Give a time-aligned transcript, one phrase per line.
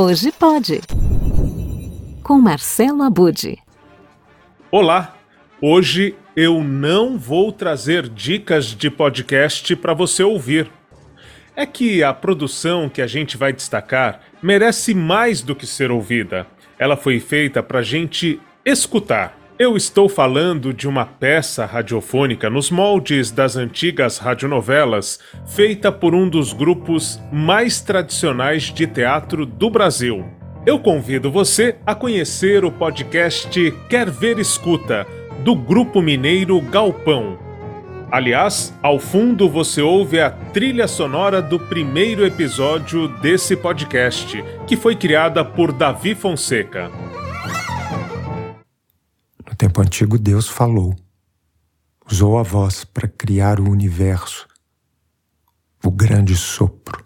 [0.00, 0.80] Hoje pode.
[2.22, 3.58] Com Marcelo Abude.
[4.70, 5.16] Olá!
[5.60, 10.70] Hoje eu não vou trazer dicas de podcast para você ouvir.
[11.56, 16.46] É que a produção que a gente vai destacar merece mais do que ser ouvida.
[16.78, 19.36] Ela foi feita para gente escutar.
[19.58, 25.18] Eu estou falando de uma peça radiofônica nos moldes das antigas radionovelas,
[25.48, 30.24] feita por um dos grupos mais tradicionais de teatro do Brasil.
[30.64, 35.04] Eu convido você a conhecer o podcast Quer Ver Escuta,
[35.42, 37.36] do grupo mineiro Galpão.
[38.12, 44.94] Aliás, ao fundo você ouve a trilha sonora do primeiro episódio desse podcast, que foi
[44.94, 46.92] criada por Davi Fonseca
[49.58, 50.94] tempo antigo, Deus falou,
[52.08, 54.46] usou a voz para criar o universo,
[55.84, 57.04] o grande sopro.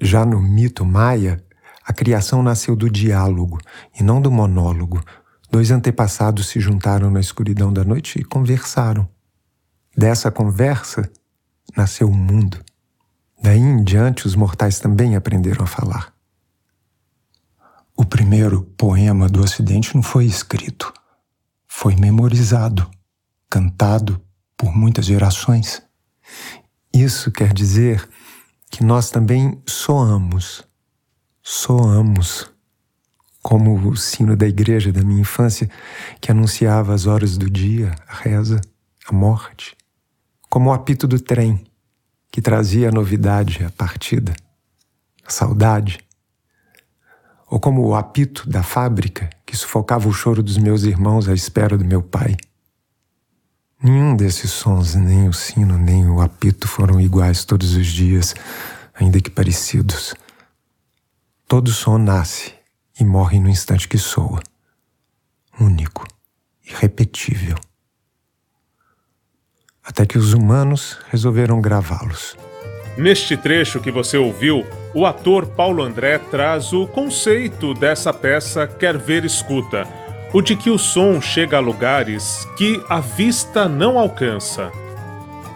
[0.00, 1.44] Já no mito maia,
[1.84, 3.58] a criação nasceu do diálogo
[3.98, 5.02] e não do monólogo.
[5.50, 9.08] Dois antepassados se juntaram na escuridão da noite e conversaram.
[9.96, 11.10] Dessa conversa
[11.76, 12.64] nasceu o mundo.
[13.42, 16.14] Daí em diante, os mortais também aprenderam a falar.
[17.96, 20.92] O primeiro poema do Ocidente não foi escrito
[21.84, 22.90] foi memorizado,
[23.50, 24.18] cantado
[24.56, 25.82] por muitas gerações.
[26.90, 28.08] Isso quer dizer
[28.70, 30.64] que nós também soamos,
[31.42, 32.50] soamos,
[33.42, 35.68] como o sino da igreja da minha infância
[36.22, 38.62] que anunciava as horas do dia, a reza,
[39.06, 39.76] a morte,
[40.48, 41.66] como o apito do trem
[42.32, 44.34] que trazia a novidade, a partida,
[45.22, 45.98] a saudade,
[47.50, 51.76] ou como o apito da fábrica que sufocava o choro dos meus irmãos à espera
[51.76, 52.36] do meu pai.
[53.82, 58.34] Nenhum desses sons, nem o sino, nem o apito foram iguais todos os dias,
[58.94, 60.14] ainda que parecidos.
[61.46, 62.54] Todo som nasce
[62.98, 64.42] e morre no instante que soa.
[65.60, 66.06] Único,
[66.66, 67.56] irrepetível.
[69.84, 72.36] Até que os humanos resolveram gravá-los.
[72.96, 74.64] Neste trecho que você ouviu,
[74.94, 79.86] o ator Paulo André traz o conceito dessa peça Quer Ver Escuta,
[80.32, 84.70] o de que o som chega a lugares que a vista não alcança.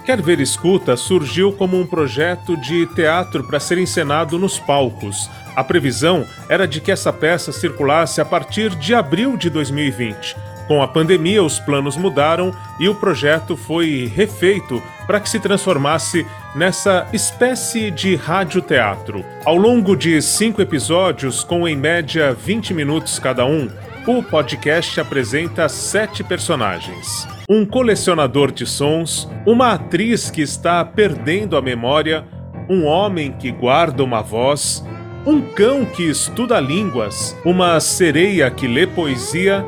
[0.05, 5.31] Quer Ver Escuta surgiu como um projeto de teatro para ser encenado nos palcos.
[5.55, 10.35] A previsão era de que essa peça circulasse a partir de abril de 2020.
[10.67, 16.27] Com a pandemia, os planos mudaram e o projeto foi refeito para que se transformasse
[16.55, 19.25] nessa espécie de radioteatro.
[19.45, 23.69] Ao longo de cinco episódios, com em média 20 minutos cada um,
[24.07, 27.29] o podcast apresenta sete personagens.
[27.49, 32.25] Um colecionador de sons, uma atriz que está perdendo a memória,
[32.69, 34.85] um homem que guarda uma voz,
[35.27, 39.65] um cão que estuda línguas, uma sereia que lê poesia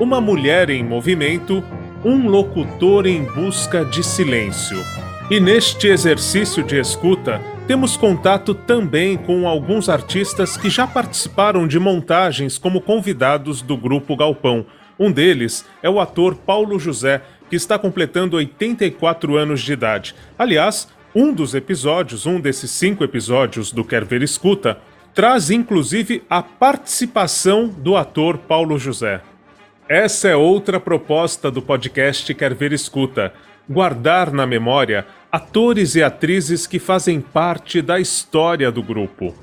[0.00, 1.62] uma mulher em movimento,
[2.04, 4.76] um locutor em busca de silêncio.
[5.30, 11.78] E neste exercício de escuta, temos contato também com alguns artistas que já participaram de
[11.78, 14.66] montagens como convidados do Grupo Galpão.
[14.98, 20.14] Um deles é o ator Paulo José, que está completando 84 anos de idade.
[20.38, 24.78] Aliás, um dos episódios, um desses cinco episódios do Quer Ver Escuta,
[25.14, 29.22] traz inclusive a participação do ator Paulo José.
[29.88, 33.34] Essa é outra proposta do podcast Quer Ver Escuta:
[33.68, 39.34] guardar na memória atores e atrizes que fazem parte da história do grupo.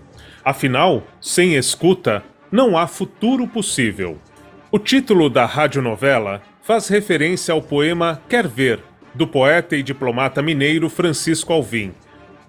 [0.44, 4.18] Afinal, sem escuta, não há futuro possível.
[4.72, 8.80] O título da radionovela faz referência ao poema Quer Ver,
[9.14, 11.94] do poeta e diplomata mineiro Francisco Alvim.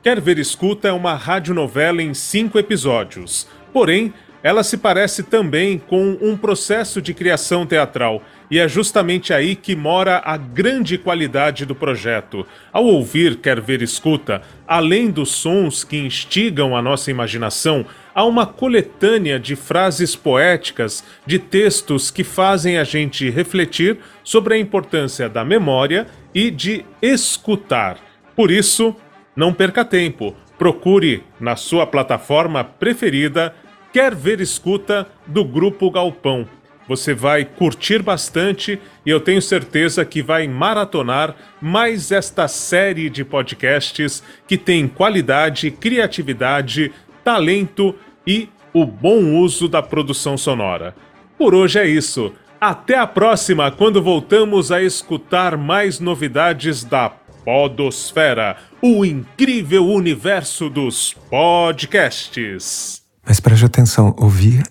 [0.03, 6.19] Quer Ver Escuta é uma radionovela em cinco episódios, porém ela se parece também com
[6.21, 11.75] um processo de criação teatral, e é justamente aí que mora a grande qualidade do
[11.75, 12.47] projeto.
[12.73, 18.45] Ao ouvir Quer Ver Escuta, além dos sons que instigam a nossa imaginação, há uma
[18.45, 25.45] coletânea de frases poéticas, de textos que fazem a gente refletir sobre a importância da
[25.45, 27.97] memória e de escutar.
[28.35, 28.95] Por isso,
[29.35, 30.35] não perca tempo.
[30.59, 33.55] Procure na sua plataforma preferida
[33.93, 36.49] Quer Ver Escuta do Grupo Galpão.
[36.89, 43.23] Você vai curtir bastante e eu tenho certeza que vai maratonar mais esta série de
[43.23, 46.91] podcasts que tem qualidade, criatividade,
[47.23, 47.95] talento
[48.27, 50.97] e o bom uso da produção sonora.
[51.37, 52.33] Por hoje é isso.
[52.59, 57.11] Até a próxima, quando voltamos a escutar mais novidades da
[57.45, 63.02] Podosfera, o incrível universo dos podcasts.
[63.27, 64.63] Mas preste atenção: ouvir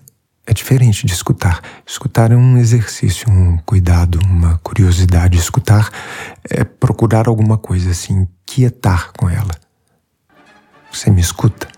[0.46, 1.60] é diferente de escutar.
[1.86, 5.38] Escutar é um exercício, um cuidado, uma curiosidade.
[5.38, 5.90] Escutar
[6.48, 9.54] é procurar alguma coisa, assim, quietar com ela.
[10.90, 11.68] Você me escuta?